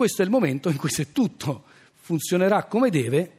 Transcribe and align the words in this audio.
Questo 0.00 0.22
è 0.22 0.24
il 0.24 0.30
momento 0.30 0.70
in 0.70 0.78
cui 0.78 0.88
se 0.88 1.12
tutto 1.12 1.64
funzionerà 1.92 2.64
come 2.64 2.88
deve, 2.88 3.32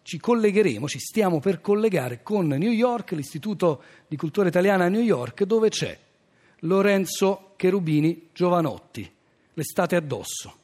ci 0.00 0.18
collegheremo, 0.18 0.88
ci 0.88 0.98
stiamo 0.98 1.38
per 1.38 1.60
collegare 1.60 2.22
con 2.22 2.46
New 2.46 2.70
York, 2.70 3.10
l'Istituto 3.10 3.82
di 4.08 4.16
Cultura 4.16 4.48
Italiana 4.48 4.86
a 4.86 4.88
New 4.88 5.02
York, 5.02 5.44
dove 5.44 5.68
c'è 5.68 5.94
Lorenzo 6.60 7.52
Cherubini 7.56 8.30
Giovanotti. 8.32 9.06
L'estate 9.52 9.96
addosso. 9.96 10.56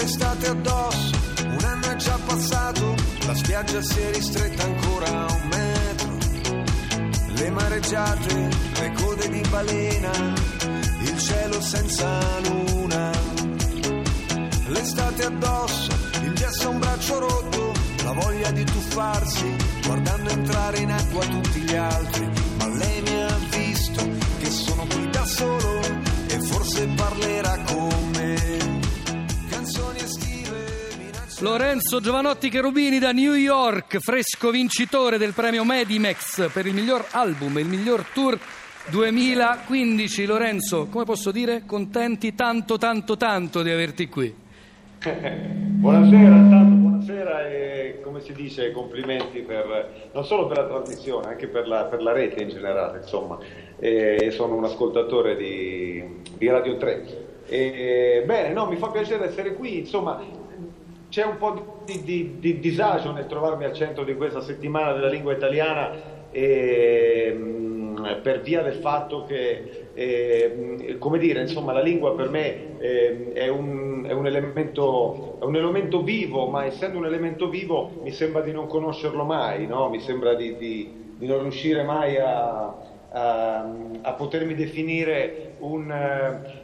L'estate 0.00 0.48
addosso, 0.48 1.10
un 1.44 1.64
anno 1.64 1.90
è 1.90 1.96
già 1.96 2.18
passato, 2.24 2.94
la 3.26 3.34
spiaggia 3.34 3.82
si 3.82 4.00
è 4.00 4.12
ristretta 4.12 4.62
ancora 4.62 5.26
a 5.26 5.32
un 5.32 5.48
metro. 5.48 6.18
Le 7.34 7.50
mareggiate, 7.50 8.48
le 8.80 8.92
code 8.94 9.28
di 9.28 9.42
balena, 9.50 10.10
il 11.02 11.18
cielo 11.18 11.60
senza 11.60 12.18
luna. 12.40 13.10
L'estate 14.68 15.24
addosso, 15.24 15.90
il 16.22 16.32
gesso 16.32 16.68
a 16.68 16.70
un 16.70 16.78
braccio 16.78 17.18
rotto, 17.18 17.72
la 18.04 18.12
voglia 18.12 18.50
di 18.52 18.64
tuffarsi, 18.64 19.56
guardando 19.84 20.30
entrare 20.30 20.78
in 20.78 20.92
acqua 20.92 21.26
tutti 21.26 21.60
gli 21.60 21.76
altri. 21.76 22.28
Ma 22.56 22.68
lei 22.68 23.02
mi 23.02 23.22
ha 23.22 23.38
visto 23.50 24.08
che 24.38 24.50
sono 24.50 24.86
qui 24.86 25.10
da 25.10 25.26
solo 25.26 25.80
e 26.26 26.40
forse 26.40 26.86
parlerà 26.94 27.49
Lorenzo 31.42 32.00
Giovanotti 32.00 32.50
Cherubini 32.50 32.98
da 32.98 33.12
New 33.12 33.32
York, 33.32 33.98
fresco 33.98 34.50
vincitore 34.50 35.16
del 35.16 35.32
premio 35.32 35.64
Medimex 35.64 36.52
per 36.52 36.66
il 36.66 36.74
miglior 36.74 37.06
album 37.12 37.56
e 37.56 37.62
il 37.62 37.66
miglior 37.66 38.04
tour 38.12 38.38
2015. 38.90 40.26
Lorenzo, 40.26 40.88
come 40.90 41.04
posso 41.04 41.30
dire, 41.30 41.62
contenti 41.64 42.34
tanto 42.34 42.76
tanto 42.76 43.16
tanto 43.16 43.62
di 43.62 43.70
averti 43.70 44.06
qui. 44.10 44.34
Buonasera, 45.00 46.36
intanto 46.36 46.74
buonasera 46.74 47.48
e 47.48 48.00
come 48.02 48.20
si 48.20 48.34
dice 48.34 48.70
complimenti 48.72 49.40
per, 49.40 50.10
non 50.12 50.26
solo 50.26 50.46
per 50.46 50.58
la 50.58 50.66
trasmissione, 50.66 51.28
anche 51.28 51.46
per 51.46 51.66
la, 51.66 51.84
per 51.84 52.02
la 52.02 52.12
rete 52.12 52.42
in 52.42 52.50
generale, 52.50 52.98
insomma. 52.98 53.38
E 53.78 54.30
sono 54.30 54.56
un 54.56 54.64
ascoltatore 54.64 55.36
di, 55.36 56.04
di 56.36 56.48
Radio 56.48 56.76
3. 56.76 57.28
E, 57.46 58.24
bene, 58.26 58.52
no, 58.52 58.66
mi 58.66 58.76
fa 58.76 58.90
piacere 58.90 59.24
essere 59.24 59.54
qui, 59.54 59.78
insomma, 59.78 60.22
c'è 61.10 61.22
un 61.24 61.36
po' 61.36 61.52
di, 61.84 62.02
di- 62.02 62.38
di 62.38 62.58
disagio 62.58 63.12
nel 63.12 63.26
trovarmi 63.26 63.64
al 63.64 63.72
centro 63.74 64.04
di 64.04 64.14
questa 64.14 64.40
settimana 64.40 64.92
della 64.92 65.08
lingua 65.08 65.32
italiana 65.32 65.94
e, 66.28 67.32
mh, 67.32 68.20
per 68.22 68.40
via 68.40 68.62
del 68.62 68.76
fatto 68.76 69.22
che, 69.24 69.64
eh, 69.92 70.96
come 70.98 71.18
dire, 71.18 71.40
insomma, 71.40 71.72
la 71.72 71.80
lingua 71.80 72.14
per 72.14 72.28
me 72.28 72.74
eh, 72.76 73.32
è, 73.34 73.48
un, 73.48 74.04
è 74.06 74.12
un 74.12 74.26
elemento, 74.26 75.20
è 75.38 75.44
un 75.44 75.56
elemento 75.56 76.02
vivo, 76.02 76.46
ma 76.46 76.64
essendo 76.64 76.98
un 76.98 77.04
elemento 77.06 77.48
vivo 77.48 77.96
mi 78.00 78.12
sembra 78.12 78.40
di 78.42 78.52
non 78.52 78.66
conoscerlo 78.66 79.24
mai, 79.24 79.66
no? 79.66 79.88
mi 79.88 79.98
sembra 80.00 80.34
di, 80.34 80.56
di- 80.56 80.96
di 81.14 81.26
non 81.26 81.40
riuscire 81.40 81.82
mai 81.82 82.16
a, 82.16 82.74
a, 83.12 83.66
a 84.02 84.12
potermi 84.12 84.54
definire 84.54 85.54
un 85.58 85.90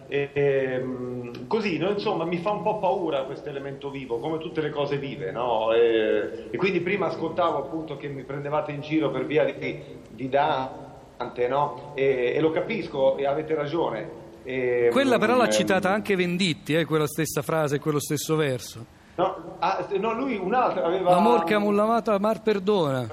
eh, 0.09 0.31
ehm, 0.33 1.47
così, 1.47 1.79
no? 1.79 1.91
insomma, 1.91 2.25
mi 2.25 2.39
fa 2.39 2.51
un 2.51 2.63
po' 2.63 2.79
paura 2.79 3.25
questo 3.25 3.49
elemento 3.49 3.91
vivo, 3.91 4.19
come 4.19 4.39
tutte 4.39 4.61
le 4.61 4.71
cose 4.71 4.99
vive, 4.99 5.31
no? 5.33 5.73
E, 5.73 6.49
e 6.51 6.57
quindi 6.57 6.81
prima 6.81 7.07
ascoltavo 7.07 7.59
appunto 7.59 7.97
che 7.97 8.09
mi 8.09 8.23
prendevate 8.23 8.73
in 8.73 8.81
giro 8.81 9.11
per 9.11 9.27
via 9.27 9.45
di, 9.45 9.83
di 10.09 10.29
Dante, 10.29 11.49
no? 11.49 11.93
E, 11.95 12.35
e 12.37 12.41
lo 12.41 12.51
capisco 12.51 13.17
e 13.17 13.27
avete 13.27 13.55
ragione. 13.55 14.25
E, 14.45 14.89
Quella 14.93 15.19
però 15.19 15.37
l'ha 15.37 15.47
ehm, 15.47 15.51
citata 15.51 15.91
anche 15.91 16.15
Venditti, 16.15 16.75
eh, 16.75 16.85
quella 16.85 17.09
stessa 17.09 17.43
frase, 17.43 17.81
quello 17.81 17.99
stesso 17.99 18.37
verso. 18.37 18.95
No, 19.17 19.57
ah, 19.59 19.85
no, 19.99 20.13
lui 20.13 20.37
un'altra 20.37 20.85
aveva... 20.85 21.17
Amor 21.17 21.45
che 21.45 21.55
ha 21.55 21.59
mollamato, 21.59 22.17
mar 22.21 22.43
perdona. 22.43 23.09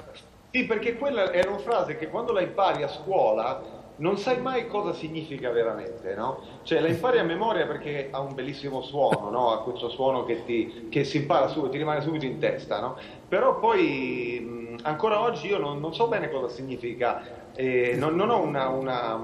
Sì, 0.54 0.66
perché 0.66 0.94
quella 0.94 1.32
era 1.32 1.50
una 1.50 1.58
frase 1.58 1.96
che 1.96 2.08
quando 2.08 2.30
la 2.30 2.40
impari 2.40 2.84
a 2.84 2.88
scuola 2.88 3.60
non 3.96 4.16
sai 4.18 4.40
mai 4.40 4.68
cosa 4.68 4.92
significa 4.92 5.50
veramente, 5.50 6.14
no? 6.14 6.42
Cioè 6.62 6.78
la 6.78 6.86
impari 6.86 7.18
a 7.18 7.24
memoria 7.24 7.66
perché 7.66 8.06
ha 8.12 8.20
un 8.20 8.36
bellissimo 8.36 8.80
suono, 8.82 9.30
no? 9.30 9.50
Ha 9.50 9.62
questo 9.64 9.88
suono 9.88 10.24
che, 10.24 10.44
ti, 10.44 10.86
che 10.90 11.02
si 11.02 11.16
impara 11.16 11.48
subito, 11.48 11.72
ti 11.72 11.78
rimane 11.78 12.02
subito 12.02 12.24
in 12.24 12.38
testa, 12.38 12.78
no? 12.78 12.96
Però 13.28 13.58
poi 13.58 14.76
ancora 14.82 15.22
oggi 15.22 15.48
io 15.48 15.58
non, 15.58 15.80
non 15.80 15.92
so 15.92 16.06
bene 16.06 16.30
cosa 16.30 16.46
significa, 16.46 17.50
eh, 17.56 17.96
non, 17.96 18.14
non 18.14 18.30
ho 18.30 18.40
una... 18.40 18.68
una 18.68 19.20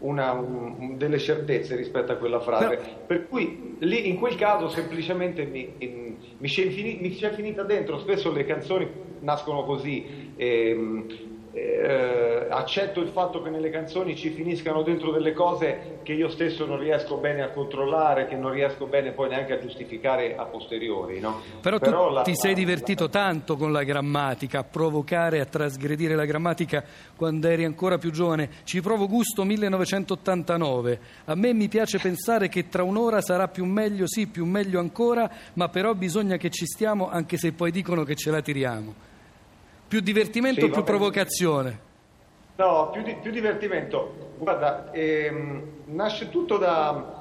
una- 0.00 0.32
un- 0.32 0.96
delle 0.96 1.18
certezze 1.18 1.76
rispetto 1.76 2.12
a 2.12 2.16
quella 2.16 2.40
frase. 2.40 2.68
Però- 2.68 2.82
Per 3.06 3.28
cui 3.28 3.76
lì 3.80 4.08
in 4.08 4.16
quel 4.16 4.34
caso 4.36 4.68
semplicemente 4.68 5.44
mi, 5.46 5.76
in- 5.78 6.16
mi 6.38 6.48
ci 6.48 6.62
è 6.62 6.66
infini- 6.66 6.98
mi 7.00 7.12
ci 7.14 7.24
è 7.24 7.30
finita 7.32 7.62
dentro, 7.64 7.98
spesso 7.98 8.32
le 8.32 8.44
canzoni 8.44 8.88
nascono 9.20 9.64
così. 9.64 10.26
ehm, 10.40 11.06
eh, 11.52 12.46
accetto 12.50 13.00
il 13.00 13.08
fatto 13.08 13.42
che 13.42 13.48
nelle 13.50 13.70
canzoni 13.70 14.14
ci 14.16 14.30
finiscano 14.30 14.82
dentro 14.82 15.10
delle 15.12 15.32
cose 15.32 15.98
che 16.02 16.12
io 16.12 16.28
stesso 16.28 16.66
non 16.66 16.78
riesco 16.78 17.16
bene 17.16 17.42
a 17.42 17.48
controllare, 17.50 18.26
che 18.28 18.36
non 18.36 18.52
riesco 18.52 18.86
bene 18.86 19.12
poi 19.12 19.28
neanche 19.30 19.54
a 19.54 19.58
giustificare 19.58 20.36
a 20.36 20.44
posteriori. 20.44 21.20
No? 21.20 21.40
Però 21.60 21.78
tu 21.78 21.90
la- 22.12 22.22
ti 22.22 22.34
sei 22.34 22.52
la- 22.52 22.58
divertito 22.58 23.08
tanto 23.08 23.56
con 23.56 23.72
la 23.72 23.82
grammatica, 23.82 24.60
a 24.60 24.64
provocare, 24.64 25.40
a 25.40 25.46
trasgredire 25.46 26.14
la 26.14 26.24
grammatica 26.26 26.84
quando 27.16 27.48
eri 27.48 27.64
ancora 27.64 27.98
più 27.98 28.10
giovane. 28.10 28.48
Ci 28.64 28.80
provo 28.80 29.06
gusto 29.08 29.44
1989. 29.44 31.00
A 31.26 31.34
me 31.34 31.52
mi 31.54 31.68
piace 31.68 31.98
pensare 31.98 32.48
che 32.48 32.68
tra 32.68 32.82
un'ora 32.82 33.20
sarà 33.20 33.48
più 33.48 33.64
meglio, 33.64 34.06
sì, 34.06 34.26
più 34.26 34.44
meglio 34.44 34.78
ancora, 34.80 35.30
ma 35.54 35.68
però 35.68 35.94
bisogna 35.94 36.36
che 36.36 36.50
ci 36.50 36.66
stiamo 36.66 37.08
anche 37.08 37.36
se 37.36 37.52
poi 37.52 37.70
dicono 37.70 38.04
che 38.04 38.14
ce 38.14 38.30
la 38.30 38.40
tiriamo. 38.40 39.06
Più 39.88 40.00
divertimento 40.00 40.60
Sì, 40.60 40.66
o 40.66 40.70
più 40.70 40.82
bene. 40.82 40.96
provocazione? 40.98 41.78
No, 42.56 42.90
più, 42.92 43.02
di- 43.02 43.16
più 43.22 43.30
divertimento. 43.30 44.12
Guarda, 44.36 44.90
ehm, 44.92 45.62
nasce 45.86 46.28
tutto 46.28 46.58
da... 46.58 47.16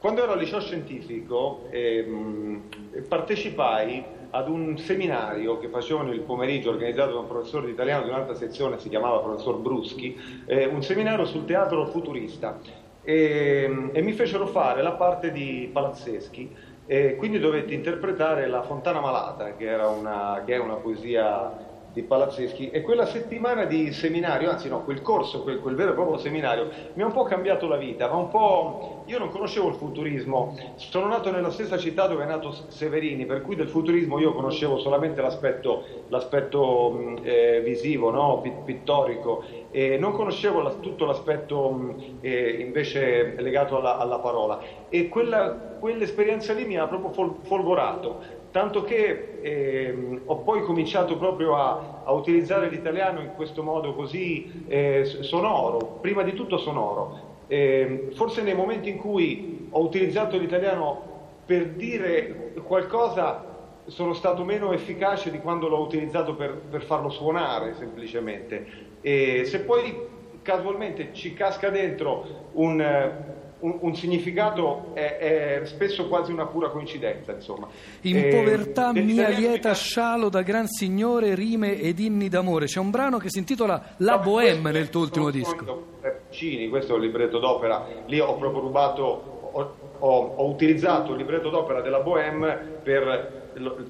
Quando 0.00 0.22
ero 0.22 0.32
al 0.32 0.38
liceo 0.38 0.60
scientifico 0.60 1.66
ehm, 1.70 2.62
partecipai 3.08 4.04
ad 4.30 4.48
un 4.48 4.76
seminario 4.78 5.58
che 5.58 5.68
facevano 5.68 6.12
il 6.12 6.20
pomeriggio 6.20 6.70
organizzato 6.70 7.12
da 7.12 7.18
un 7.20 7.26
professore 7.28 7.66
di 7.66 7.72
italiano 7.72 8.04
di 8.04 8.10
un'altra 8.10 8.34
sezione, 8.34 8.78
si 8.78 8.88
chiamava 8.88 9.18
professor 9.20 9.56
Bruschi, 9.56 10.42
eh, 10.46 10.66
un 10.66 10.82
seminario 10.82 11.24
sul 11.24 11.44
teatro 11.46 11.86
futurista 11.86 12.58
e, 13.02 13.90
e 13.92 14.02
mi 14.02 14.12
fecero 14.12 14.46
fare 14.48 14.82
la 14.82 14.92
parte 14.92 15.32
di 15.32 15.68
Palazzeschi 15.72 16.54
e 16.86 17.16
quindi 17.16 17.38
dovetti 17.38 17.74
interpretare 17.74 18.46
La 18.48 18.62
Fontana 18.62 19.00
Malata, 19.00 19.54
che, 19.56 19.64
era 19.66 19.88
una, 19.88 20.42
che 20.44 20.54
è 20.54 20.58
una 20.58 20.74
poesia 20.74 21.76
di 21.90 22.02
Palazzeschi 22.04 22.70
e 22.70 22.82
quella 22.82 23.06
settimana 23.06 23.64
di 23.64 23.92
seminario, 23.92 24.50
anzi 24.50 24.68
no, 24.68 24.82
quel 24.84 25.00
corso, 25.02 25.42
quel, 25.42 25.58
quel 25.60 25.74
vero 25.74 25.90
e 25.92 25.94
proprio 25.94 26.18
seminario, 26.18 26.68
mi 26.94 27.02
ha 27.02 27.06
un 27.06 27.12
po' 27.12 27.24
cambiato 27.24 27.66
la 27.66 27.76
vita, 27.76 28.08
ma 28.08 28.16
un 28.16 28.28
po'... 28.28 28.80
Io 29.08 29.18
non 29.18 29.30
conoscevo 29.30 29.68
il 29.68 29.74
futurismo, 29.74 30.54
sono 30.74 31.06
nato 31.08 31.30
nella 31.30 31.50
stessa 31.50 31.78
città 31.78 32.06
dove 32.06 32.24
è 32.24 32.26
nato 32.26 32.52
Severini, 32.52 33.24
per 33.24 33.40
cui 33.40 33.56
del 33.56 33.68
futurismo 33.70 34.18
io 34.18 34.34
conoscevo 34.34 34.76
solamente 34.78 35.22
l'aspetto, 35.22 35.86
l'aspetto 36.08 37.16
eh, 37.22 37.62
visivo, 37.64 38.10
no? 38.10 38.40
Pi- 38.42 38.60
pittorico, 38.62 39.44
e 39.70 39.96
non 39.96 40.12
conoscevo 40.12 40.60
la- 40.60 40.78
tutto 40.78 41.06
l'aspetto 41.06 41.96
eh, 42.20 42.60
invece 42.60 43.34
legato 43.40 43.76
alla, 43.78 43.96
alla 43.96 44.20
parola. 44.20 44.60
E 44.88 45.08
quella, 45.08 45.66
quell'esperienza 45.76 46.52
lì 46.52 46.64
mi 46.64 46.76
ha 46.76 46.86
proprio 46.86 47.12
fol- 47.12 47.40
folgorato. 47.44 48.20
Tanto 48.50 48.82
che 48.82 49.40
ehm, 49.42 50.22
ho 50.24 50.38
poi 50.38 50.62
cominciato 50.62 51.16
proprio 51.18 51.56
a, 51.56 52.02
a 52.04 52.12
utilizzare 52.12 52.68
l'italiano 52.68 53.20
in 53.20 53.34
questo 53.36 53.62
modo 53.62 53.94
così 53.94 54.64
eh, 54.66 55.04
sonoro, 55.04 55.98
prima 56.00 56.22
di 56.22 56.32
tutto 56.32 56.56
sonoro. 56.56 57.44
Ehm, 57.48 58.12
forse 58.12 58.42
nei 58.42 58.54
momenti 58.54 58.88
in 58.88 58.98
cui 58.98 59.68
ho 59.70 59.80
utilizzato 59.80 60.38
l'italiano 60.38 61.06
per 61.44 61.68
dire 61.70 62.52
qualcosa 62.62 63.44
sono 63.86 64.12
stato 64.12 64.44
meno 64.44 64.72
efficace 64.72 65.30
di 65.30 65.40
quando 65.40 65.68
l'ho 65.68 65.80
utilizzato 65.80 66.34
per, 66.34 66.54
per 66.70 66.82
farlo 66.82 67.08
suonare 67.08 67.74
semplicemente. 67.74 68.66
E 69.00 69.44
se 69.44 69.60
poi 69.60 70.06
casualmente 70.42 71.10
ci 71.12 71.34
casca 71.34 71.70
dentro 71.70 72.50
un, 72.52 72.80
eh, 72.80 73.12
un- 73.60 73.78
un 73.80 73.94
significato 73.96 74.90
è, 74.94 75.60
è 75.60 75.66
spesso 75.66 76.08
quasi 76.08 76.32
una 76.32 76.46
pura 76.46 76.68
coincidenza, 76.68 77.32
insomma. 77.32 77.68
In 78.02 78.16
E, 78.16 78.28
povertà 78.28 78.92
mia 78.92 79.28
lieta 79.28 79.74
scialo 79.74 80.28
da 80.28 80.42
gran 80.42 80.66
signore, 80.66 81.34
rime 81.34 81.78
ed 81.80 81.98
inni 81.98 82.28
d'amore. 82.28 82.66
C'è 82.66 82.78
un 82.80 82.90
brano 82.90 83.18
che 83.18 83.30
si 83.30 83.38
intitola 83.38 83.94
La 83.98 84.16
No, 84.16 84.22
Bohème 84.22 84.70
nel 84.70 84.88
tuo 84.90 85.02
ultimo 85.02 85.30
disco. 85.30 85.56
sono 85.56 85.82
Puccini, 86.28 86.68
questo 86.68 86.92
è 86.92 86.96
un 86.96 87.02
libretto 87.02 87.38
d'opera. 87.38 87.86
Lì 88.06 88.20
ho 88.20 88.36
proprio 88.36 88.60
rubato, 88.60 89.02
ho, 89.52 89.74
ho, 89.98 90.34
ho 90.36 90.48
utilizzato 90.48 91.12
il 91.12 91.18
libretto 91.18 91.48
d'opera 91.48 91.80
della 91.80 92.00
Bohème 92.00 92.80
per 92.82 93.36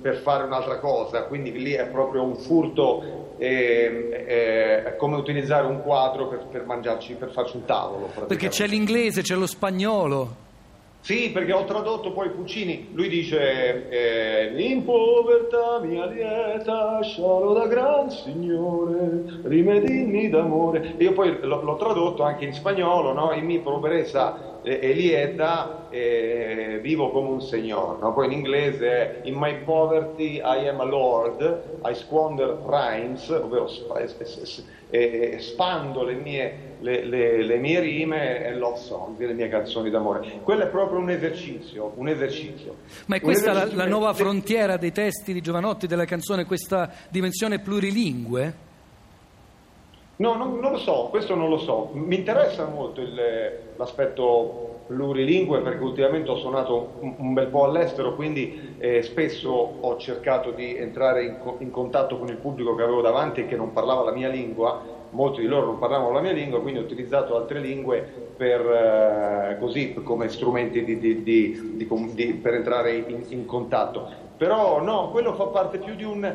per 0.01 0.17
fare 0.23 0.45
un'altra 0.45 0.79
cosa, 0.79 1.25
quindi 1.25 1.53
lì 1.53 1.73
è 1.73 1.87
proprio 1.89 2.23
un 2.23 2.37
furto, 2.37 3.28
eh, 3.39 4.85
è 4.85 4.97
come 4.97 5.17
utilizzare 5.17 5.67
un 5.67 5.83
quadro 5.83 6.29
per, 6.29 6.47
per, 6.51 6.65
mangiarci, 6.67 7.15
per 7.15 7.31
farci 7.31 7.57
un 7.57 7.65
tavolo. 7.65 8.11
Perché 8.27 8.49
c'è 8.49 8.67
l'inglese, 8.67 9.23
c'è 9.23 9.35
lo 9.35 9.47
spagnolo. 9.47 10.47
Sì, 11.01 11.31
perché 11.31 11.53
ho 11.53 11.65
tradotto 11.65 12.13
poi 12.13 12.29
Puccini, 12.31 12.89
lui 12.93 13.09
dice 13.09 13.89
eh, 13.89 14.53
in 14.63 14.85
povertà 14.85 15.81
mia 15.81 16.05
lieta, 16.07 17.01
scialo 17.03 17.55
da 17.55 17.67
gran 17.67 18.11
signore, 18.11 19.23
rimedini 19.45 20.29
d'amore. 20.29 20.97
Io 20.99 21.13
poi 21.13 21.39
l'ho, 21.41 21.63
l'ho 21.63 21.77
tradotto 21.77 22.25
anche 22.25 22.45
in 22.45 22.53
spagnolo, 22.53 23.13
no? 23.13 23.33
in 23.33 23.47
mi 23.47 23.61
pobrezza 23.61 24.48
e 24.69 24.93
lieta 24.93 25.87
eh, 25.91 26.79
vivo 26.83 27.11
come 27.11 27.29
un 27.29 27.41
signor. 27.41 27.99
No? 28.01 28.13
Poi 28.13 28.27
in 28.27 28.33
inglese 28.33 28.89
è 28.89 29.21
in 29.23 29.35
my 29.37 29.63
poverty 29.65 30.37
I 30.37 30.69
am 30.69 30.81
a 30.81 30.85
lord, 30.85 31.81
I 31.85 31.95
squander 31.95 32.59
rhymes, 32.67 33.29
ovvero 33.31 33.69
eh, 34.91 35.37
spando 35.41 36.03
le 36.03 36.15
mie, 36.15 36.59
le, 36.81 37.05
le, 37.05 37.43
le 37.43 37.57
mie, 37.59 37.81
rime 37.81 38.45
e 38.45 38.55
love 38.55 38.79
song, 38.79 39.19
le 39.19 39.35
mie 39.35 39.49
canzoni 39.49 39.91
d'amore. 39.91 40.41
Quello 40.43 40.65
è 40.65 40.69
proprio 40.69 40.99
un 40.99 41.11
esercizio, 41.11 41.93
un 41.97 42.09
esercizio. 42.09 42.77
Ma 43.07 43.17
è 43.17 43.21
questa 43.21 43.53
la, 43.53 43.69
la, 43.73 43.87
nuova 43.87 44.13
frontiera 44.13 44.77
dei 44.77 44.93
testi 44.93 45.33
di 45.33 45.41
Giovanotti, 45.41 45.87
della 45.87 46.05
canzone, 46.05 46.45
questa 46.45 46.91
dimensione 47.09 47.59
plurilingue? 47.61 48.67
No, 50.19 50.35
non, 50.35 50.59
non, 50.59 50.73
lo 50.73 50.79
so, 50.79 51.07
questo 51.11 51.37
non 51.37 51.49
lo 51.49 51.59
so. 51.59 51.91
Mi 51.93 52.17
interessa 52.17 52.67
molto 52.67 53.01
il, 53.01 53.15
l'aspetto 53.77 54.81
plurilingue 54.89 55.61
perché 55.61 55.85
ultimamente 55.85 56.29
ho 56.31 56.37
suonato 56.37 56.95
un, 57.01 57.15
un 57.19 57.33
bel 57.35 57.47
po' 57.47 57.63
all'estero, 57.63 58.17
quindi 58.17 58.75
eh, 58.79 59.03
spesso 59.03 59.51
ho 59.81 59.97
cercato 59.97 60.51
di 60.51 60.77
entrare 60.77 61.25
in, 61.25 61.37
in, 61.59 61.71
contatto 61.71 62.19
con 62.19 62.29
il 62.29 62.37
pubblico 62.37 62.75
che 62.75 62.83
avevo 62.83 63.01
davanti 63.01 63.43
e 63.43 63.47
che 63.47 63.55
non 63.55 63.73
parlava 63.73 64.03
la 64.03 64.11
mia 64.11 64.29
lingua, 64.29 64.83
molti 65.11 65.41
di 65.41 65.47
loro 65.47 65.67
non 65.67 65.79
parlavano 65.79 66.11
la 66.11 66.21
mia 66.21 66.33
lingua, 66.33 66.61
quindi 66.61 66.81
ho 66.81 66.83
utilizzato 66.83 67.37
altre 67.37 67.61
lingue 67.61 68.01
per, 68.37 68.61
eh, 68.61 69.57
così, 69.61 69.95
come 70.03 70.29
strumenti 70.31 70.83
di, 70.83 70.99
di, 70.99 71.23
di, 71.23 72.41
per 72.43 72.55
entrare 72.55 72.93
in, 72.97 73.25
in, 73.29 73.47
contatto. 73.47 74.09
Però 74.37 74.83
no, 74.83 75.11
quello 75.11 75.35
fa 75.35 75.45
parte 75.47 75.79
più 75.79 75.95
di, 75.95 76.03
un, 76.03 76.35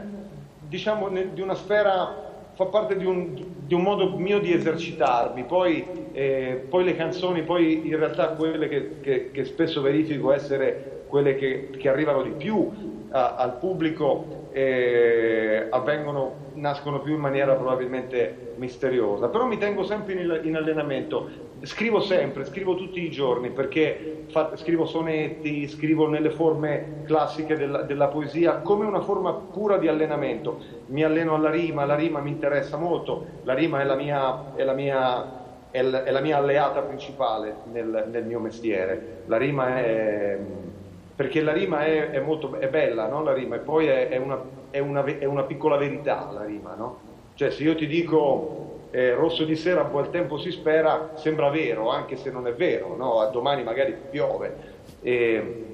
diciamo, 0.69 1.09
di 1.09 1.41
una 1.41 1.55
sfera 1.55 2.31
fa 2.53 2.65
parte 2.65 2.97
di 2.97 3.05
un, 3.05 3.33
di 3.65 3.73
un, 3.73 3.81
modo 3.81 4.17
mio 4.17 4.39
di 4.39 4.53
esercitarmi, 4.53 5.43
poi, 5.45 5.85
eh, 6.11 6.65
poi, 6.69 6.83
le 6.83 6.95
canzoni, 6.95 7.43
poi 7.43 7.87
in 7.87 7.97
realtà 7.97 8.29
quelle 8.29 8.67
che, 8.67 8.99
che, 9.01 9.31
che 9.31 9.45
spesso 9.45 9.81
verifico 9.81 10.31
essere 10.31 10.92
quelle 11.13 11.35
che, 11.35 11.69
che 11.77 11.89
arrivano 11.89 12.23
di 12.23 12.31
più 12.31 12.71
a, 13.11 13.35
al 13.35 13.59
pubblico 13.59 14.47
eh, 14.51 15.67
avvengono, 15.69 16.33
nascono 16.55 17.01
più 17.01 17.13
in 17.13 17.19
maniera 17.19 17.53
probabilmente 17.53 18.55
misteriosa, 18.55 19.27
però 19.27 19.45
mi 19.45 19.59
tengo 19.59 19.83
sempre 19.83 20.13
in, 20.13 20.39
in 20.41 20.55
allenamento, 20.55 21.29
scrivo 21.61 21.99
sempre, 21.99 22.45
scrivo 22.45 22.73
tutti 22.73 23.03
i 23.03 23.11
giorni 23.11 23.51
perché 23.51 24.23
fa, 24.29 24.55
scrivo 24.55 24.87
sonetti, 24.87 25.67
scrivo 25.67 26.09
nelle 26.09 26.31
forme 26.31 27.03
classiche 27.03 27.55
della, 27.57 27.83
della, 27.83 28.07
poesia 28.07 28.55
come 28.61 28.87
una 28.87 29.01
forma 29.01 29.33
pura 29.33 29.77
di 29.77 29.87
allenamento, 29.87 30.57
mi 30.87 31.03
alleno 31.03 31.35
alla 31.35 31.51
rima, 31.51 31.85
la 31.85 31.95
rima 31.95 32.21
mi 32.21 32.31
interessa 32.31 32.75
molto, 32.77 33.23
la 33.43 33.53
rima 33.53 33.81
è 33.81 33.83
la 33.83 33.95
mia, 33.95 34.55
è 34.55 34.63
la 34.63 34.73
mia 34.73 35.41
è 35.73 35.81
la 35.81 36.21
mia 36.21 36.37
alleata 36.37 36.81
principale 36.81 37.55
nel, 37.71 38.07
nel, 38.11 38.25
mio 38.25 38.39
mestiere. 38.39 39.23
La 39.25 39.37
rima 39.37 39.79
è, 39.79 40.37
perché 41.15 41.41
la 41.41 41.53
rima 41.53 41.85
è, 41.85 42.09
è, 42.11 42.19
molto, 42.19 42.55
è 42.55 42.67
bella, 42.67 43.07
no? 43.07 43.23
la 43.23 43.33
rima, 43.33 43.55
e 43.55 43.59
poi 43.59 43.87
è, 43.87 44.09
è, 44.09 44.17
una, 44.17 44.41
una, 44.79 45.03
è, 45.03 45.25
una, 45.25 45.43
piccola 45.43 45.77
verità 45.77 46.29
la 46.31 46.43
rima, 46.43 46.73
no? 46.75 47.11
Cioè 47.35 47.51
se 47.51 47.63
io 47.63 47.75
ti 47.75 47.87
dico 47.87 48.87
eh, 48.91 49.13
rosso 49.13 49.43
di 49.43 49.55
sera, 49.55 49.83
buon 49.83 50.09
tempo 50.11 50.37
si 50.37 50.51
spera, 50.51 51.11
sembra 51.15 51.49
vero, 51.49 51.89
anche 51.89 52.15
se 52.15 52.31
non 52.31 52.47
è 52.47 52.53
vero, 52.53 52.95
no? 52.95 53.29
domani 53.31 53.63
magari 53.63 53.95
piove. 54.09 54.55
Eh, 55.01 55.65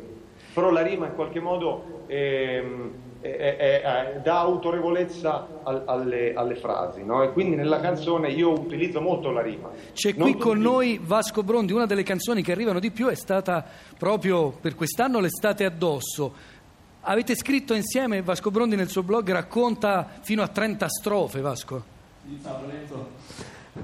però 0.54 0.72
la 0.72 0.82
rima 0.82 1.06
in 1.08 1.16
qualche 1.16 1.40
modo... 1.40 2.04
Eh, 2.08 3.08
è, 3.22 3.58
è, 3.58 4.20
dà 4.24 4.40
autorevolezza 4.40 5.48
al, 5.64 5.84
alle, 5.86 6.34
alle, 6.34 6.56
frasi 6.56 7.04
no? 7.04 7.22
e 7.22 7.32
quindi 7.34 7.56
nella 7.56 7.80
canzone 7.80 8.30
io 8.30 8.52
utilizzo 8.52 9.02
molto 9.02 9.32
la 9.32 9.42
rima. 9.42 9.70
C'è 9.94 10.14
non 10.16 10.32
qui 10.32 10.40
con 10.40 10.54
tutti... 10.54 10.64
noi 10.64 11.00
Vasco 11.04 11.44
Brondi, 11.44 11.74
una 11.74 11.86
delle 11.86 12.04
canzoni 12.04 12.42
che 12.42 12.52
arrivano 12.52 12.80
di 12.80 12.92
più 12.92 13.08
è 13.08 13.16
stata 13.16 13.66
proprio 13.98 14.52
per 14.52 14.76
quest'anno 14.76 15.20
l'estate 15.20 15.66
addosso. 15.66 16.58
Avete 17.02 17.36
scritto 17.36 17.74
insieme, 17.74 18.22
Vasco 18.22 18.52
Brondi 18.52 18.76
nel 18.76 18.90
suo 18.90 19.04
blog 19.04 19.32
racconta 19.32 20.08
fino 20.22 20.42
a 20.42 20.48
30 20.48 20.88
strofe, 20.88 21.42
Vasco. 21.42 21.84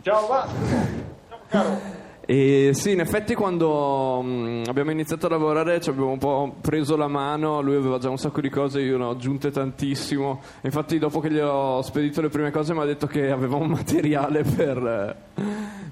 Ciao 0.02 0.28
Vasco, 0.28 0.56
ciao 1.30 1.40
caro. 1.48 2.04
E 2.28 2.72
sì, 2.74 2.94
in 2.94 3.02
effetti 3.02 3.36
quando 3.36 4.20
mm, 4.24 4.64
abbiamo 4.68 4.90
iniziato 4.90 5.28
a 5.28 5.30
lavorare 5.30 5.80
ci 5.80 5.90
abbiamo 5.90 6.10
un 6.10 6.18
po' 6.18 6.56
preso 6.60 6.96
la 6.96 7.08
mano, 7.08 7.62
lui 7.62 7.76
aveva 7.76 8.00
già 8.00 8.10
un 8.10 8.18
sacco 8.18 8.42
di 8.42 8.50
cose, 8.50 8.82
io 8.82 8.98
ne 8.98 9.04
ho 9.04 9.12
aggiunte 9.12 9.52
tantissimo. 9.52 10.42
Infatti 10.62 10.98
dopo 10.98 11.20
che 11.20 11.30
gli 11.30 11.38
ho 11.38 11.84
spedito 11.84 12.22
le 12.22 12.30
prime 12.30 12.50
cose 12.50 12.74
mi 12.74 12.80
ha 12.80 12.86
detto 12.86 13.06
che 13.06 13.30
aveva 13.30 13.58
un 13.58 13.68
materiale 13.70 14.42
per, 14.42 15.16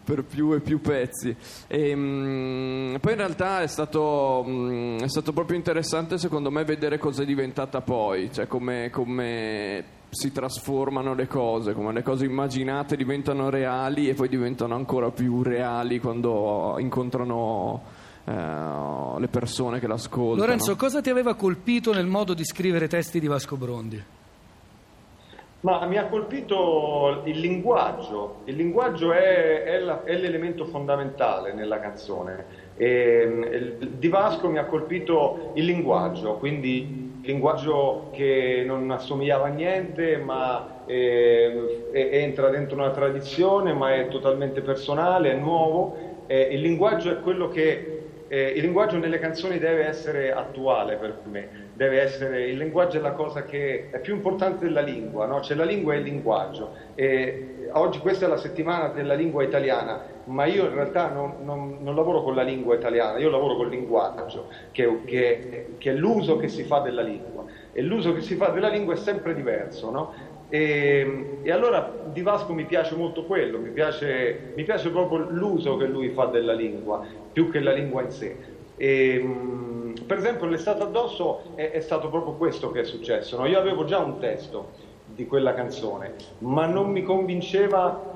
per 0.04 0.24
più 0.24 0.54
e 0.54 0.60
più 0.60 0.82
pezzi. 0.82 1.36
E, 1.68 1.96
mm, 1.96 2.96
poi 2.96 3.12
in 3.12 3.18
realtà 3.18 3.62
è 3.62 3.68
stato, 3.68 4.44
mm, 4.48 5.02
è 5.02 5.08
stato, 5.08 5.34
proprio 5.34 5.56
interessante 5.56 6.18
secondo 6.18 6.50
me 6.50 6.64
vedere 6.64 6.98
cosa 6.98 7.22
è 7.22 7.26
diventata 7.26 7.82
poi, 7.82 8.32
cioè 8.34 8.48
come, 8.48 8.90
come 8.90 10.02
si 10.14 10.32
trasformano 10.32 11.14
le 11.14 11.28
cose, 11.28 11.74
come 11.74 11.92
le 11.92 12.04
cose 12.04 12.26
immaginate 12.26 12.96
diventano 12.96 13.50
reali 13.50 14.10
e 14.10 14.14
poi 14.14 14.30
diventano 14.30 14.76
ancora 14.76 15.12
più 15.12 15.44
reali 15.44 16.00
quando 16.00 16.76
incontrano 16.78 17.82
eh, 18.26 18.32
le 18.32 19.28
persone 19.28 19.80
che 19.80 19.88
l'ascoltano. 19.88 20.46
Lorenzo, 20.46 20.76
cosa 20.76 21.02
ti 21.02 21.10
aveva 21.10 21.36
colpito 21.36 21.94
nel 21.94 22.08
modo 22.08 22.34
di 22.34 22.46
scrivere 22.46 22.88
testi 22.88 23.20
di 23.20 23.28
Vasco 23.28 23.58
Brondi? 23.58 24.04
Ma 25.62 25.86
mi 25.86 25.98
ha 25.98 26.08
colpito 26.08 27.22
il 27.24 27.40
linguaggio, 27.40 28.42
il 28.46 28.56
linguaggio 28.56 29.14
è, 29.14 29.64
è, 29.64 29.80
la, 29.80 30.04
è 30.04 30.18
l'elemento 30.18 30.66
fondamentale 30.66 31.54
nella 31.54 31.80
canzone. 31.80 32.46
E, 32.76 33.78
di 33.80 34.10
Vasco 34.10 34.50
mi 34.50 34.58
ha 34.58 34.66
colpito 34.66 35.52
il 35.56 35.64
linguaggio, 35.64 36.34
quindi 36.36 37.03
linguaggio 37.24 38.10
che 38.12 38.64
non 38.66 38.90
assomigliava 38.92 39.48
a 39.48 39.50
niente, 39.50 40.18
ma 40.18 40.84
eh, 40.86 41.88
entra 41.92 42.50
dentro 42.50 42.76
una 42.78 42.92
tradizione, 42.92 43.74
ma 43.74 43.96
è 43.96 44.08
totalmente 44.10 44.62
personale, 44.62 45.32
è 45.32 45.36
nuovo. 45.36 46.26
Eh, 46.28 46.50
il 46.52 46.62
linguaggio 46.62 47.12
è 47.12 47.20
quello 47.22 47.50
che 47.50 48.02
eh, 48.28 48.54
il 48.56 48.62
linguaggio 48.62 48.98
nelle 48.98 49.20
canzoni 49.20 49.60
deve 49.60 49.86
essere 49.86 50.34
attuale 50.34 50.96
per 50.96 51.20
me, 51.26 51.72
essere, 51.78 52.50
il 52.50 52.58
linguaggio 52.58 52.98
è 52.98 53.02
la 53.02 53.12
cosa 53.12 53.44
che 53.44 53.90
è 53.92 54.00
più 54.00 54.16
importante 54.16 54.66
della 54.66 54.82
lingua, 54.82 55.26
no? 55.26 55.40
c'è 55.40 55.54
la 55.56 55.66
lingua 55.66 55.94
e 55.94 55.98
il 55.98 56.04
linguaggio. 56.04 56.74
E 56.96 57.63
oggi 57.80 58.00
questa 58.00 58.26
è 58.26 58.30
la 58.30 58.38
settimana 58.38 58.90
della 58.90 59.14
lingua 59.14 59.44
italiana, 59.44 60.02
ma 60.26 60.46
io 60.46 60.66
in 60.66 60.74
realtà 60.74 61.10
non, 61.10 61.38
non, 61.44 61.78
non 61.82 61.96
lavoro 61.96 62.24
con 62.24 62.36
la 62.36 62.44
lingua 62.44 62.76
italiana, 62.76 63.18
io 63.18 63.30
lavoro 63.30 63.56
col 63.56 63.70
linguaggio, 63.70 64.48
che, 64.72 65.02
che, 65.06 65.68
che, 65.78 65.92
è 65.92 65.94
l'uso 65.94 66.38
che 66.38 66.48
si 66.48 66.64
fa 66.64 66.80
della 66.80 67.02
lingua. 67.02 67.44
E 67.72 67.82
l'uso 67.82 68.14
che 68.14 68.22
si 68.22 68.36
fa 68.36 68.50
della 68.50 68.70
lingua 68.70 68.94
è 68.94 68.98
sempre 68.98 69.34
diverso, 69.34 69.90
no? 69.90 70.14
E, 70.50 71.40
e, 71.42 71.52
allora 71.52 71.92
di 72.12 72.22
Vasco 72.22 72.54
mi 72.54 72.66
piace 72.66 72.96
molto 72.96 73.26
quello, 73.26 73.58
mi 73.58 73.72
piace, 73.72 74.54
mi 74.56 74.64
piace, 74.64 74.92
proprio 74.92 75.28
l'uso 75.30 75.78
che 75.78 75.86
lui 75.86 76.10
fa 76.10 76.26
della 76.26 76.54
lingua, 76.54 77.04
più 77.32 77.50
che 77.50 77.60
la 77.60 77.74
lingua 77.74 78.04
in 78.04 78.12
sé. 78.12 78.36
E, 78.78 79.26
per 80.06 80.18
esempio 80.18 80.48
l'estate 80.48 80.84
addosso 80.84 81.54
è, 81.56 81.72
è, 81.72 81.80
stato 81.80 82.10
proprio 82.10 82.34
questo 82.34 82.72
che 82.72 82.82
è 82.82 82.84
successo. 82.84 83.38
No? 83.38 83.46
Io 83.46 83.58
avevo 83.58 83.86
già 83.86 84.00
un 84.00 84.20
testo 84.20 84.92
di 85.14 85.26
quella 85.28 85.54
canzone, 85.54 86.14
ma 86.40 86.66
non 86.66 86.92
mi 86.92 87.04
convinceva 87.04 88.12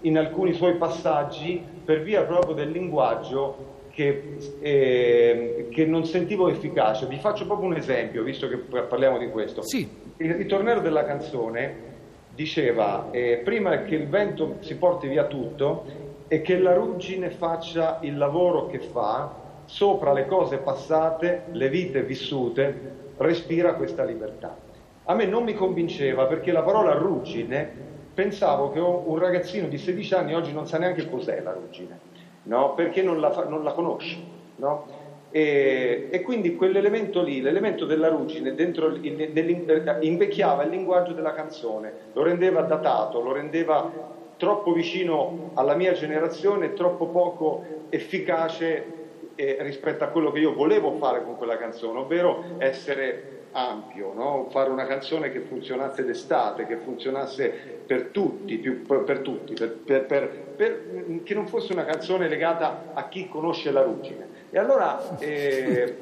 in 0.00 0.18
alcuni 0.18 0.52
suoi 0.52 0.74
passaggi 0.74 1.62
per 1.84 2.02
via 2.02 2.22
proprio 2.22 2.54
del 2.54 2.70
linguaggio 2.70 3.74
che, 3.90 4.36
eh, 4.60 5.68
che, 5.70 5.86
non 5.86 6.04
sentivo 6.04 6.48
efficace. 6.48 7.06
Vi 7.06 7.18
faccio 7.18 7.46
proprio 7.46 7.68
un 7.68 7.76
esempio, 7.76 8.22
visto 8.22 8.46
che 8.48 8.56
parliamo 8.56 9.18
di 9.18 9.30
questo. 9.30 9.62
Sì. 9.62 9.88
Il 10.18 10.34
ritornello 10.34 10.80
della 10.80 11.04
canzone 11.04 11.94
diceva 12.34 13.08
eh, 13.10 13.40
prima 13.42 13.82
che 13.82 13.94
il 13.94 14.08
vento 14.08 14.56
si 14.60 14.76
porti 14.76 15.08
via 15.08 15.24
tutto 15.24 15.84
e 16.28 16.42
che 16.42 16.58
la 16.58 16.74
ruggine 16.74 17.30
faccia 17.30 17.98
il 18.02 18.18
lavoro 18.18 18.66
che 18.66 18.80
fa, 18.80 19.32
sopra 19.64 20.12
le 20.12 20.26
cose 20.26 20.58
passate, 20.58 21.44
le 21.52 21.68
vite 21.70 22.02
vissute, 22.02 22.94
respira 23.16 23.74
questa 23.74 24.04
libertà. 24.04 24.65
A 25.08 25.14
me 25.14 25.24
non 25.24 25.44
mi 25.44 25.54
convinceva 25.54 26.26
perché 26.26 26.50
la 26.50 26.62
parola 26.62 26.94
ruggine, 26.94 27.84
pensavo 28.12 28.70
che 28.70 28.80
un 28.80 29.18
ragazzino 29.18 29.68
di 29.68 29.78
16 29.78 30.14
anni 30.14 30.34
oggi 30.34 30.52
non 30.52 30.66
sa 30.66 30.78
neanche 30.78 31.08
cos'è 31.08 31.40
la 31.42 31.52
ruggine, 31.52 31.98
no? 32.42 32.74
perché 32.74 33.02
non 33.02 33.20
la, 33.20 33.30
fa, 33.30 33.44
non 33.44 33.62
la 33.62 33.72
conosce. 33.72 34.18
No? 34.56 34.88
E, 35.28 36.08
e 36.10 36.20
quindi 36.22 36.56
quell'elemento 36.56 37.22
lì, 37.22 37.40
l'elemento 37.40 37.84
della 37.84 38.08
ruggine, 38.08 38.54
dentro 38.54 38.88
nell'in- 38.88 39.98
invecchiava 40.00 40.64
il 40.64 40.70
linguaggio 40.70 41.12
della 41.12 41.32
canzone, 41.32 41.94
lo 42.12 42.22
rendeva 42.22 42.62
datato, 42.62 43.20
lo 43.20 43.32
rendeva 43.32 43.92
troppo 44.36 44.72
vicino 44.72 45.50
alla 45.52 45.74
mia 45.74 45.92
generazione, 45.92 46.72
troppo 46.72 47.08
poco 47.08 47.62
efficace 47.90 48.94
eh, 49.36 49.56
rispetto 49.60 50.02
a 50.02 50.08
quello 50.08 50.32
che 50.32 50.40
io 50.40 50.52
volevo 50.52 50.92
fare 50.92 51.22
con 51.22 51.36
quella 51.36 51.56
canzone, 51.56 52.00
ovvero 52.00 52.42
essere 52.56 53.35
ampio, 53.56 54.12
no? 54.14 54.48
fare 54.50 54.68
una 54.68 54.84
canzone 54.86 55.30
che 55.32 55.40
funzionasse 55.40 56.04
d'estate, 56.04 56.66
che 56.66 56.76
funzionasse 56.76 57.48
per 57.86 58.08
tutti, 58.12 58.56
più- 58.58 58.82
per, 58.82 59.20
tutti, 59.20 59.54
per- 59.54 60.04
per- 60.56 61.20
che 61.24 61.34
non 61.34 61.46
fosse 61.48 61.72
una 61.72 61.84
canzone 61.84 62.28
legata 62.28 62.90
a 62.92 63.08
chi 63.08 63.28
conosce 63.28 63.70
la 63.70 63.82
ruggine. 63.82 64.28
E 64.50 64.58
allora 64.58 65.18
eh, 65.18 65.96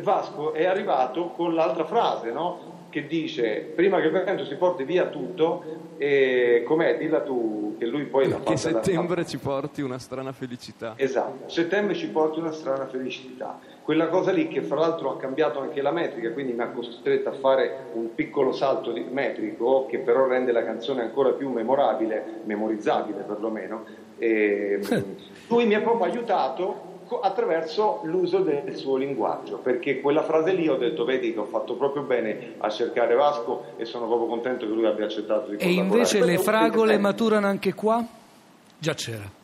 Vasco 0.00 0.52
è 0.52 0.64
arrivato 0.64 1.28
con 1.30 1.54
l'altra 1.54 1.84
frase, 1.84 2.30
no? 2.30 2.70
che 2.88 3.06
dice 3.06 3.72
prima 3.74 4.00
che 4.00 4.06
il 4.06 4.12
vento 4.12 4.44
si 4.44 4.54
porti 4.54 4.84
via 4.84 5.06
tutto, 5.06 5.64
e 5.96 6.62
com'è? 6.66 6.98
Dilla 6.98 7.20
tu, 7.22 7.74
che 7.78 7.86
lui 7.86 8.04
poi 8.04 8.28
l'ha 8.28 8.36
Che 8.40 8.56
fatta 8.56 8.70
da- 8.70 8.82
settembre 8.82 9.26
ci 9.26 9.38
porti 9.38 9.80
una 9.82 9.98
strana 9.98 10.32
felicità. 10.32 10.92
Esatto, 10.96 11.48
settembre 11.48 11.94
ci 11.94 12.08
porta 12.08 12.38
una 12.38 12.52
strana 12.52 12.86
felicità. 12.86 13.58
Quella 13.82 14.08
cosa 14.08 14.30
lì 14.30 14.46
che 14.48 14.62
fra 14.62 14.76
l'altro 14.78 15.10
ha 15.10 15.16
cambiato 15.16 15.58
anche 15.60 15.82
la 15.82 15.90
metrica, 15.90 16.30
quindi 16.30 16.52
mi 16.52 16.62
ha 16.62 16.68
costretto 16.68 17.30
a 17.30 17.32
fare 17.32 17.86
un 17.94 18.14
piccolo 18.14 18.52
salto 18.52 18.92
di- 18.92 19.04
metrico 19.10 19.86
che 19.86 19.98
però 19.98 20.26
rende 20.28 20.52
la 20.52 20.64
canzone 20.64 21.02
ancora 21.02 21.30
più 21.30 21.50
memorabile, 21.50 22.42
memorizzabile 22.44 23.22
perlomeno. 23.26 23.84
E, 24.18 24.78
lui 25.48 25.66
mi 25.66 25.74
ha 25.74 25.80
proprio 25.80 26.04
aiutato 26.12 26.90
attraverso 27.20 28.00
l'uso 28.04 28.38
del 28.38 28.74
suo 28.76 28.96
linguaggio, 28.96 29.58
perché 29.58 30.00
quella 30.00 30.22
frase 30.22 30.52
lì 30.52 30.68
ho 30.68 30.76
detto, 30.76 31.04
vedi 31.04 31.32
che 31.32 31.40
ho 31.40 31.44
fatto 31.44 31.74
proprio 31.74 32.04
bene 32.04 32.54
a 32.58 32.70
cercare 32.70 33.14
Vasco 33.14 33.64
e 33.76 33.84
sono 33.84 34.06
proprio 34.06 34.28
contento 34.28 34.64
che 34.64 34.72
lui 34.72 34.86
abbia 34.86 35.04
accettato 35.06 35.50
di 35.50 35.56
E 35.56 35.58
collaborare. 35.58 35.86
invece 35.88 36.18
Questo 36.20 36.36
le 36.36 36.38
fragole 36.38 36.98
maturano 36.98 37.46
anche 37.48 37.74
qua? 37.74 38.02
Già 38.78 38.94
c'era. 38.94 39.40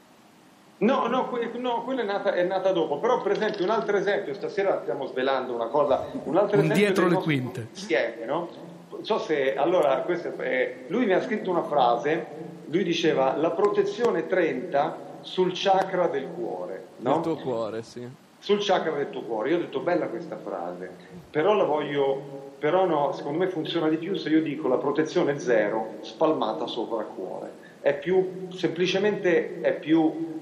No, 0.78 1.08
no, 1.08 1.28
que- 1.28 1.50
no, 1.56 1.82
quella 1.82 2.02
è 2.02 2.04
nata, 2.04 2.32
è 2.34 2.44
nata 2.44 2.70
dopo, 2.70 2.98
però 2.98 3.20
per 3.20 3.32
esempio 3.32 3.64
un 3.64 3.70
altro 3.70 3.96
esempio, 3.96 4.32
stasera 4.34 4.80
stiamo 4.82 5.06
svelando 5.06 5.52
una 5.52 5.66
cosa, 5.66 6.04
un 6.24 6.36
altro 6.36 6.58
Un 6.58 6.64
esempio 6.66 6.74
dietro 6.74 7.04
del 7.08 7.14
le 7.14 7.22
quinte. 7.22 7.66
insieme, 7.70 8.24
no? 8.24 8.48
Non 8.90 9.04
so 9.04 9.18
se, 9.18 9.56
allora, 9.56 9.96
questo 10.02 10.32
è- 10.38 10.84
lui 10.86 11.06
mi 11.06 11.14
ha 11.14 11.20
scritto 11.22 11.50
una 11.50 11.64
frase, 11.64 12.26
lui 12.66 12.84
diceva 12.84 13.36
la 13.36 13.50
protezione 13.50 14.26
30 14.28 15.06
sul 15.20 15.50
chakra 15.52 16.06
del 16.06 16.28
cuore, 16.28 16.84
no? 16.98 17.14
Nel 17.14 17.20
tuo 17.22 17.36
cuore, 17.36 17.82
sì. 17.82 18.08
sul 18.38 18.58
chakra 18.64 18.92
del 18.92 19.10
tuo 19.10 19.22
cuore. 19.22 19.50
Io 19.50 19.56
ho 19.56 19.60
detto 19.60 19.80
bella 19.80 20.06
questa 20.06 20.36
frase, 20.36 20.90
però 21.28 21.54
la 21.54 21.64
voglio, 21.64 22.52
però 22.58 22.86
no, 22.86 23.10
secondo 23.12 23.38
me 23.38 23.48
funziona 23.48 23.88
di 23.88 23.96
più 23.96 24.14
se 24.14 24.28
io 24.28 24.42
dico 24.42 24.68
la 24.68 24.76
protezione 24.78 25.40
zero 25.40 25.94
spalmata 26.02 26.68
sopra 26.68 27.00
il 27.00 27.08
cuore. 27.16 27.66
È 27.80 27.94
più, 27.94 28.46
semplicemente 28.50 29.60
è 29.60 29.72
più 29.74 30.36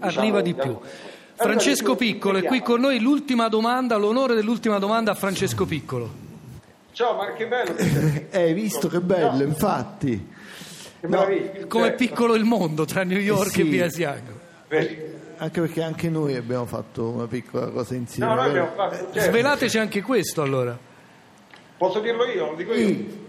Arriva 0.00 0.40
di 0.42 0.52
diciamo. 0.54 0.78
più. 0.78 0.88
Arriva 0.88 1.58
Francesco 1.58 1.90
di 1.92 1.96
più, 1.96 2.06
Piccolo 2.12 2.38
è 2.38 2.42
qui 2.44 2.60
con 2.60 2.80
noi. 2.80 3.00
L'ultima 3.00 3.48
domanda, 3.48 3.96
l'onore 3.96 4.34
dell'ultima 4.34 4.78
domanda 4.78 5.12
a 5.12 5.14
Francesco 5.14 5.64
Piccolo. 5.64 6.24
Ciao, 6.92 7.14
ma 7.16 7.32
che 7.32 7.46
bello. 7.46 7.74
Eh, 8.30 8.42
hai 8.42 8.54
visto 8.54 8.88
che 8.88 9.00
bello, 9.00 9.36
No, 9.38 9.42
infatti. 9.42 10.32
che 11.00 11.06
meraviglia. 11.08 11.66
Come 11.66 11.88
Cioè, 11.88 11.94
piccolo 11.94 12.34
il 12.34 12.44
mondo 12.44 12.84
tra 12.84 13.02
New 13.04 13.18
York 13.18 13.50
sì. 13.50 13.60
e 13.62 13.64
Biasiago. 13.64 14.32
vedi. 14.68 15.14
Anche 15.38 15.60
perché 15.60 15.82
anche 15.82 16.08
noi 16.08 16.34
abbiamo 16.34 16.64
fatto 16.64 17.08
una 17.10 17.26
piccola 17.26 17.66
cosa 17.68 17.94
insieme. 17.94 18.30
No, 18.34 18.40
noi 18.40 18.50
vero? 18.52 18.64
abbiamo 18.70 18.90
fatto, 18.90 19.12
cioè, 19.12 19.22
Svelateci 19.24 19.78
anche 19.78 20.00
questo 20.00 20.40
allora. 20.40 20.78
Posso 21.76 22.00
dirlo 22.00 22.24
io? 22.24 22.46
Lo 22.50 22.54
dico 22.54 22.72
io. 22.72 22.86
Sì. 22.86 23.24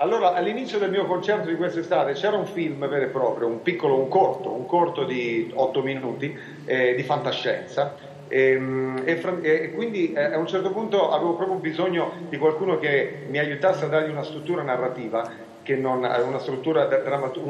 Allora, 0.00 0.32
all'inizio 0.32 0.78
del 0.78 0.88
mio 0.90 1.04
concerto 1.04 1.48
di 1.50 1.56
quest'estate 1.56 2.12
c'era 2.14 2.36
un 2.38 2.46
film 2.46 2.88
vero 2.88 3.04
e 3.04 3.10
proprio, 3.10 3.46
un 3.48 3.60
piccolo, 3.60 3.98
un 3.98 4.08
corto, 4.08 4.54
un 4.56 4.64
corto 4.64 5.04
di 5.04 5.50
8 5.52 5.82
minuti 5.82 6.34
eh, 6.64 6.94
di 6.94 7.02
fantascienza. 7.02 7.94
Ehm, 8.26 9.02
E, 9.04 9.16
fra- 9.16 9.38
e 9.42 9.70
quindi 9.70 10.12
eh, 10.12 10.22
a 10.22 10.38
un 10.38 10.46
certo 10.46 10.72
punto 10.72 11.10
avevo 11.10 11.34
proprio 11.34 11.58
bisogno 11.58 12.24
di 12.28 12.38
qualcuno 12.38 12.78
che 12.78 13.24
mi 13.26 13.38
aiutasse 13.38 13.84
a 13.84 13.88
dargli 13.88 14.08
una 14.10 14.22
struttura 14.22 14.62
narrativa 14.62 15.28
che 15.62 15.76
non 15.76 16.04
ha 16.04 16.20
una 16.22 16.38
struttura 16.38 16.88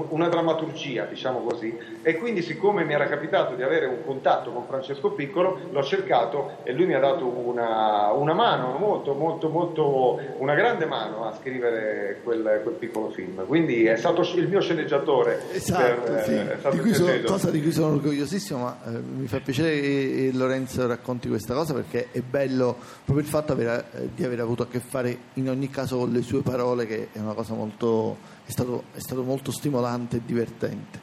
una 0.08 0.28
drammaturgia, 0.28 1.04
diciamo 1.04 1.40
così, 1.40 1.76
e 2.02 2.16
quindi 2.16 2.42
siccome 2.42 2.84
mi 2.84 2.92
era 2.92 3.06
capitato 3.06 3.54
di 3.54 3.62
avere 3.62 3.86
un 3.86 4.04
contatto 4.04 4.50
con 4.50 4.66
Francesco 4.66 5.12
Piccolo, 5.12 5.58
l'ho 5.70 5.82
cercato 5.82 6.58
e 6.64 6.72
lui 6.72 6.86
mi 6.86 6.94
ha 6.94 6.98
dato 7.00 7.26
una, 7.26 8.10
una 8.12 8.32
mano, 8.34 8.76
molto, 8.78 9.14
molto, 9.14 9.48
molto, 9.48 10.20
una 10.38 10.54
grande 10.54 10.86
mano 10.86 11.24
a 11.26 11.34
scrivere 11.38 12.20
quel, 12.22 12.60
quel 12.62 12.74
piccolo 12.74 13.10
film. 13.10 13.46
Quindi 13.46 13.84
è 13.84 13.96
stato 13.96 14.22
il 14.34 14.48
mio 14.48 14.60
sceneggiatore. 14.60 15.42
Esatto, 15.52 16.02
per, 16.02 16.14
eh, 16.16 16.22
sì. 16.24 16.58
stato 16.58 16.74
Di 16.76 16.80
cui 16.82 16.94
sono- 16.94 17.12
cosa 17.24 17.50
di 17.50 17.62
cui 17.62 17.72
sono 17.72 17.94
orgogliosissimo, 17.94 18.58
ma 18.58 18.78
eh, 18.86 18.90
mi 18.98 19.26
fa 19.26 19.40
piacere 19.40 19.80
che 19.80 20.26
eh, 20.26 20.30
Lorenzo 20.32 20.86
racconti 20.86 21.28
questa 21.28 21.54
cosa 21.54 21.74
perché 21.74 22.08
è 22.10 22.20
bello 22.20 22.76
proprio 23.04 23.24
il 23.24 23.30
fatto 23.30 23.52
aver- 23.52 23.84
eh, 23.94 24.08
di 24.14 24.24
aver 24.24 24.40
avuto 24.40 24.62
a 24.64 24.66
che 24.68 24.80
fare 24.80 25.16
in 25.34 25.48
ogni 25.48 25.70
caso 25.70 25.98
con 25.98 26.10
le 26.10 26.22
sue 26.22 26.42
parole, 26.42 26.86
che 26.86 27.08
è 27.12 27.18
una 27.18 27.34
cosa 27.34 27.54
molto. 27.54 27.99
È 28.44 28.50
stato, 28.50 28.84
è 28.94 29.00
stato 29.00 29.22
molto 29.22 29.50
stimolante 29.52 30.16
e 30.16 30.20
divertente. 30.24 30.98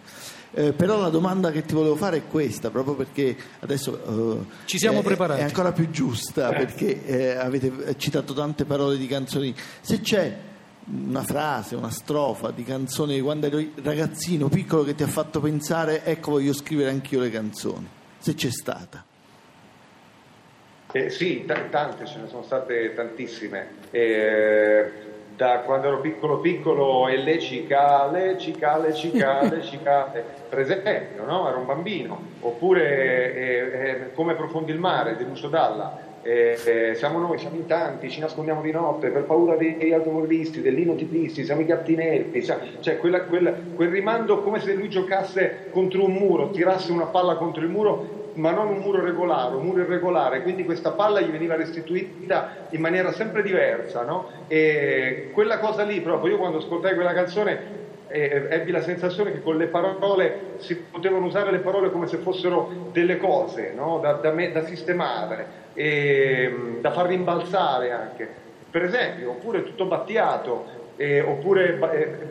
Eh, 0.53 0.73
però 0.73 0.99
la 0.99 1.09
domanda 1.09 1.51
che 1.51 1.63
ti 1.63 1.73
volevo 1.73 1.95
fare 1.95 2.17
è 2.17 2.27
questa, 2.27 2.69
proprio 2.71 2.95
perché 2.95 3.35
adesso 3.59 4.39
eh, 4.39 4.65
Ci 4.65 4.77
siamo 4.79 5.01
è- 5.01 5.03
preparati. 5.03 5.41
È 5.41 5.43
ancora 5.43 5.71
più 5.71 5.89
giusta 5.91 6.49
perché 6.49 7.05
eh, 7.05 7.35
avete 7.35 7.95
citato 7.97 8.33
tante 8.33 8.65
parole 8.65 8.97
di 8.97 9.05
canzoni. 9.07 9.53
Se 9.81 9.99
c'è 9.99 10.35
una 10.89 11.21
frase, 11.23 11.75
una 11.75 11.91
strofa 11.91 12.49
di 12.51 12.63
canzone 12.63 13.13
di 13.15 13.21
quando 13.21 13.47
eri 13.47 13.73
ragazzino, 13.83 14.47
piccolo, 14.47 14.83
che 14.83 14.95
ti 14.95 15.03
ha 15.03 15.07
fatto 15.07 15.41
pensare, 15.41 16.03
ecco 16.05 16.31
voglio 16.31 16.53
scrivere 16.53 16.89
anch'io 16.89 17.19
le 17.19 17.29
canzoni, 17.29 17.87
se 18.17 18.33
c'è 18.33 18.49
stata. 18.49 19.03
Eh, 20.93 21.09
sì, 21.09 21.43
ta- 21.45 21.65
tante, 21.69 22.05
ce 22.05 22.19
ne 22.19 22.27
sono 22.29 22.43
state 22.43 22.93
tantissime. 22.95 23.67
Eh, 25.37 25.43
da 25.43 25.59
quando 25.59 25.87
ero 25.87 25.99
piccolo 26.01 26.39
piccolo 26.39 27.07
e 27.07 27.17
le 27.17 27.37
cicale, 27.39 28.37
cicale, 28.39 28.93
cicale, 28.93 29.61
cicale, 29.63 30.23
per 30.49 30.59
esempio, 30.59 31.25
no? 31.25 31.47
Ero 31.47 31.59
un 31.59 31.65
bambino. 31.65 32.19
Oppure 32.41 33.35
eh, 33.35 33.89
eh, 33.89 34.13
Come 34.15 34.33
profondi 34.33 34.71
il 34.71 34.79
mare 34.79 35.15
di 35.15 35.23
Lucio 35.25 35.47
Dalla. 35.47 36.05
Eh, 36.23 36.57
eh, 36.65 36.95
siamo 36.95 37.19
noi, 37.19 37.37
siamo 37.37 37.55
in 37.55 37.67
tanti, 37.67 38.09
ci 38.09 38.19
nascondiamo 38.19 38.61
di 38.61 38.71
notte 38.71 39.09
per 39.09 39.23
paura 39.23 39.55
degli 39.55 39.93
automobilisti, 39.93 40.61
degli 40.61 40.81
inotipisti, 40.81 41.45
siamo 41.45 41.61
i 41.61 41.65
gatti 41.65 41.95
neri, 41.95 42.41
sa- 42.41 42.59
cioè 42.81 42.97
quella- 42.97 43.21
quella- 43.21 43.53
quel 43.75 43.89
rimando 43.89 44.41
come 44.41 44.59
se 44.59 44.73
lui 44.73 44.89
giocasse 44.89 45.67
contro 45.71 46.03
un 46.03 46.11
muro, 46.11 46.49
tirasse 46.49 46.91
una 46.91 47.05
palla 47.05 47.35
contro 47.35 47.61
il 47.61 47.69
muro 47.69 48.16
ma 48.37 48.51
non 48.51 48.69
un 48.69 48.79
muro 48.79 49.01
regolare, 49.01 49.55
un 49.55 49.63
muro 49.63 49.81
irregolare, 49.81 50.41
quindi 50.41 50.63
questa 50.63 50.93
palla 50.93 51.21
gli 51.21 51.31
veniva 51.31 51.55
restituita 51.55 52.65
in 52.69 52.81
maniera 52.81 53.11
sempre 53.11 53.41
diversa, 53.41 54.03
no? 54.03 54.27
E 54.45 55.27
quella 55.31 55.57
cosa 55.59 55.83
lì 55.83 56.01
proprio, 56.01 56.31
io 56.33 56.37
quando 56.37 56.57
ascoltai 56.57 56.93
quella 56.95 57.13
canzone 57.13 57.71
eh, 58.09 58.47
ebbi 58.49 58.71
la 58.71 58.81
sensazione 58.81 59.31
che 59.31 59.41
con 59.41 59.57
le 59.57 59.67
parole 59.69 60.51
si 60.55 60.87
potevano 60.89 61.25
usare 61.25 61.51
le 61.51 61.59
parole 61.59 61.89
come 61.91 62.07
se 62.07 62.19
fossero 62.19 62.71
delle 62.85 63.17
cose, 63.17 63.73
no? 63.73 63.99
da, 63.99 64.13
da 64.13 64.31
me- 64.31 64.51
da 64.51 64.61
sistemare, 64.63 65.49
e, 65.73 66.47
mm, 66.49 66.79
da 66.79 66.91
far 66.91 67.07
rimbalzare 67.07 67.91
anche. 67.91 68.31
Per 68.69 68.83
esempio, 68.83 69.31
oppure 69.31 69.63
tutto 69.63 69.87
battiato, 69.87 70.67
eh, 70.95 71.19
oppure 71.21 71.77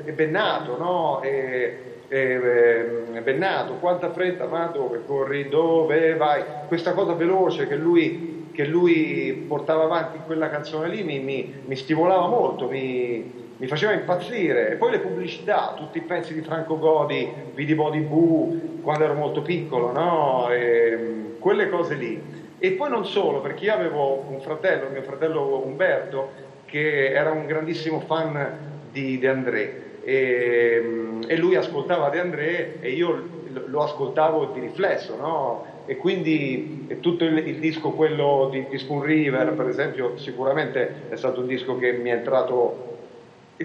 eh, 0.04 0.12
bennato, 0.12 0.76
no? 0.76 1.20
E- 1.20 1.76
e, 1.84 1.95
eh, 2.08 3.20
Bennato, 3.22 3.78
quanta 3.78 4.10
fretta, 4.10 4.46
ma 4.46 4.66
dove 4.68 5.02
corri, 5.02 5.48
dove 5.48 6.14
vai? 6.14 6.44
Questa 6.64 6.92
cosa 6.92 7.14
veloce 7.14 7.66
che 7.66 7.76
lui, 7.76 8.48
che 8.50 8.64
lui 8.64 9.44
portava 9.46 9.84
avanti 9.84 10.16
in 10.16 10.22
quella 10.24 10.48
canzone 10.48 10.88
lì 10.88 11.02
mi, 11.02 11.20
mi- 11.20 11.48
mi 11.64 11.76
stimolava 11.76 12.26
molto, 12.28 12.68
mi, 12.68 13.28
mi 13.56 13.66
faceva 13.66 13.92
impazzire. 13.92 14.70
E 14.70 14.76
poi 14.76 14.90
le 14.92 15.00
pubblicità, 15.00 15.72
tutti 15.74 15.98
i 15.98 16.04
pezzi 16.04 16.34
di 16.34 16.42
Franco 16.42 16.78
Godi, 16.78 17.34
Vidi 17.52 17.74
Body 17.74 18.00
Boo, 18.02 18.50
quando 18.80 19.04
ero 19.04 19.14
molto 19.14 19.42
piccolo, 19.42 19.90
no? 19.90 20.50
E, 20.50 21.34
quelle 21.38 21.66
cose 21.66 21.94
lì. 21.94 22.24
E 22.58 22.72
poi 22.74 22.88
non 22.90 23.04
solo, 23.04 23.40
perché 23.40 23.64
io 23.64 23.72
avevo 23.74 24.28
un 24.30 24.40
fratello, 24.40 24.88
mio 24.88 25.02
fratello 25.02 25.62
Umberto, 25.62 26.32
che 26.64 27.10
era 27.10 27.30
un 27.30 27.44
grandissimo 27.46 28.00
fan 28.00 28.54
di 28.80 29.18
De 29.18 29.28
André 29.28 29.80
e, 30.06 30.82
e 31.26 31.36
lui 31.36 31.56
ascoltava 31.56 32.08
De 32.10 32.20
André 32.20 32.76
e 32.80 32.90
io 32.92 33.28
lo 33.66 33.82
ascoltavo 33.82 34.52
di 34.54 34.60
riflesso, 34.60 35.16
no? 35.16 35.64
E 35.86 35.96
quindi 35.96 36.84
e 36.88 37.00
tutto 37.00 37.24
il, 37.24 37.38
il 37.46 37.56
disco, 37.58 37.90
quello 37.90 38.48
di, 38.52 38.64
di 38.68 38.78
Spoon 38.78 39.02
River, 39.02 39.52
per 39.54 39.68
esempio, 39.68 40.16
sicuramente 40.16 41.08
è 41.08 41.16
stato 41.16 41.40
un 41.40 41.46
disco 41.46 41.76
che 41.76 41.92
mi 41.92 42.10
è 42.10 42.14
entrato 42.14 42.84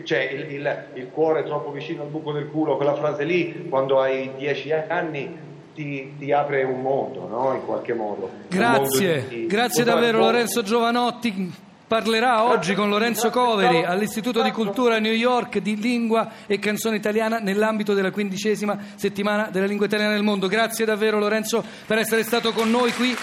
cioè 0.04 0.20
il, 0.32 0.52
il- 0.54 0.84
il 0.94 1.10
cuore 1.12 1.44
troppo 1.44 1.72
vicino 1.72 2.04
al 2.04 2.08
buco 2.10 2.32
del 2.32 2.48
culo, 2.50 2.76
quella 2.78 2.96
frase 2.96 3.24
lì, 3.24 3.68
quando 3.70 4.00
hai 4.00 4.32
dieci 4.38 4.72
anni 4.72 5.36
ti, 5.76 6.14
ti 6.18 6.32
apre 6.32 6.64
un 6.64 6.82
mondo, 6.82 7.28
no? 7.28 7.54
In 7.54 7.66
qualche 7.66 7.94
modo. 7.94 8.30
Grazie, 8.48 9.14
mondo 9.16 9.28
di- 9.30 9.46
grazie 9.48 9.84
davvero 9.84 10.20
Lorenzo 10.20 10.62
Giovanotti. 10.64 11.54
Parlerà 11.92 12.46
oggi 12.46 12.74
con 12.74 12.88
Lorenzo 12.88 13.30
Coveri 13.30 13.84
all'Istituto 13.84 14.42
di 14.42 14.52
Cultura 14.52 14.98
New 15.00 15.12
York 15.12 15.58
di 15.58 15.76
lingua 15.76 16.26
e 16.48 16.58
canzone 16.58 16.96
italiana 16.96 17.40
nell'ambito 17.40 17.94
della 17.94 18.12
quindicesima 18.12 18.78
settimana 18.96 19.50
della 19.52 19.66
lingua 19.66 19.88
italiana 19.88 20.14
nel 20.14 20.24
mondo. 20.24 20.48
Grazie 20.48 20.86
davvero 20.86 21.20
Lorenzo 21.20 21.62
per 21.86 21.98
essere 21.98 22.24
stato 22.24 22.54
con 22.54 22.70
noi 22.70 22.94
qui 22.94 23.14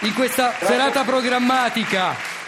in 0.00 0.12
questa 0.12 0.52
serata 0.60 1.02
programmatica. 1.02 2.39